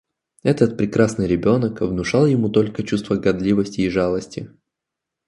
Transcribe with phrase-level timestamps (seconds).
[0.41, 4.49] Этот прекрасный ребенок внушал ему только чувство гадливости и жалости.